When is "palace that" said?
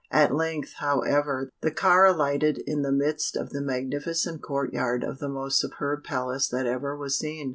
6.05-6.65